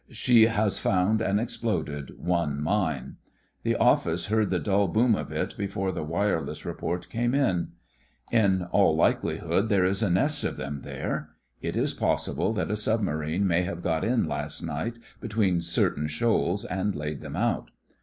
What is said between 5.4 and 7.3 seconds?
before the wireless report